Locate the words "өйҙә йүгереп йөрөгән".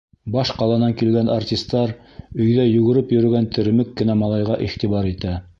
2.15-3.49